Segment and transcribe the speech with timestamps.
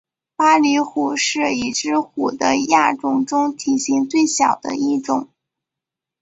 [0.35, 5.29] 巴厘虎是已知虎的亚种中体型最小的一种。